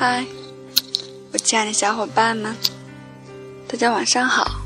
[0.00, 0.24] 嗨，
[1.32, 2.54] 我亲爱的小伙伴们，
[3.66, 4.60] 大家晚上好。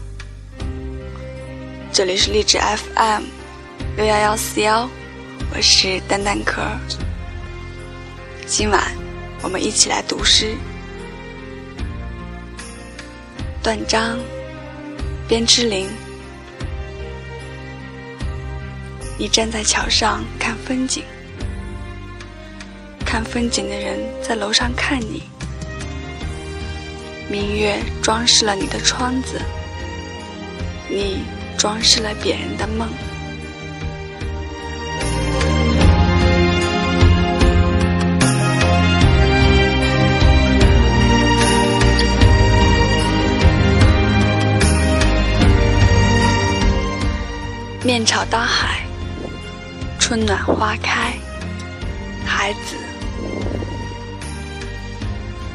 [1.90, 3.22] 这里是励志 FM
[3.96, 4.86] 六幺幺四幺，
[5.54, 6.60] 我是蛋蛋壳。
[8.46, 8.92] 今晚
[9.42, 10.54] 我们一起来读诗。
[13.62, 14.18] 断章，
[15.26, 15.88] 边之琳。
[19.18, 21.02] 你站在桥上看风景。
[23.12, 25.24] 看风景的人在楼上看你，
[27.30, 29.38] 明月装饰了你的窗子，
[30.88, 31.22] 你
[31.58, 32.88] 装饰了别人的梦。
[47.84, 48.86] 面朝大海，
[49.98, 51.12] 春暖花开，
[52.24, 52.74] 孩子。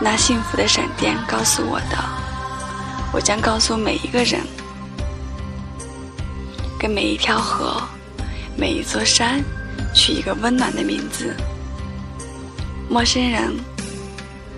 [0.00, 1.98] 那幸福的闪电告诉我的，
[3.12, 4.40] 我将告诉每一个人，
[6.78, 7.82] 给每一条河、
[8.56, 9.42] 每一座山
[9.92, 11.34] 取一个温暖的名字。
[12.88, 13.52] 陌生人，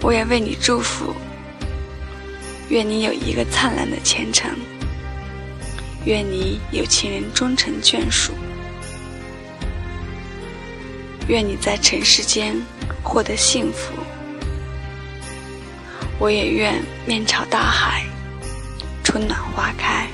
[0.02, 1.14] 我也为你祝福，
[2.68, 4.50] 愿你有一个灿烂的前程，
[6.04, 8.34] 愿你有情人终成眷属，
[11.28, 12.54] 愿你在尘世间
[13.02, 13.94] 获得幸福。
[16.20, 18.04] 我也愿面朝大海，
[19.02, 20.06] 春暖花开。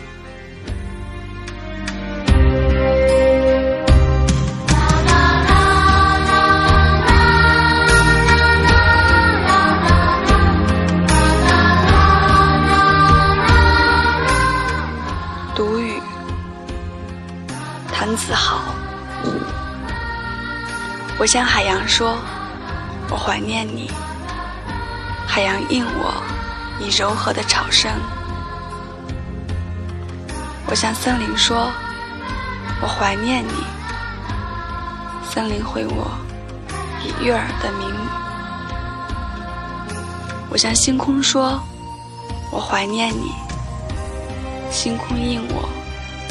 [15.56, 16.00] 独语，
[17.92, 18.62] 谭子豪。
[21.18, 22.16] 我向海洋说，
[23.10, 23.90] 我怀念你。
[25.36, 26.14] 海洋应我
[26.80, 27.92] 以柔和的潮声，
[30.66, 31.70] 我向森林说
[32.80, 33.52] ：“我怀念你。”
[35.30, 36.10] 森林回我
[37.04, 37.94] 以悦耳的鸣。
[40.48, 41.60] 我向星空说
[42.50, 43.30] ：“我怀念你。”
[44.72, 45.68] 星空应我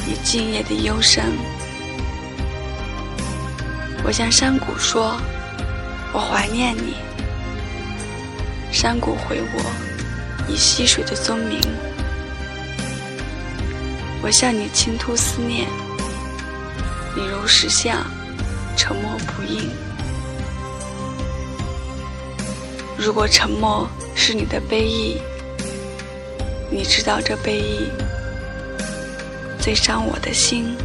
[0.08, 1.24] 以静夜的幽声。
[4.04, 5.16] 我向山谷说
[6.12, 6.96] ：“我怀念你。”
[8.76, 11.62] 山谷回我，以溪水的踪鸣。
[14.22, 15.66] 我向你倾吐思念，
[17.16, 18.06] 你如石像，
[18.76, 19.70] 沉默不应。
[22.98, 25.22] 如果沉默是你的悲意，
[26.70, 27.90] 你知道这悲意
[29.58, 30.76] 最伤我的心。